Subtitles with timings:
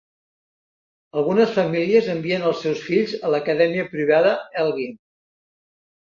[1.19, 4.31] Algunes famílies envien els seus fills a l'Acadèmia privada
[4.63, 4.97] Elgin.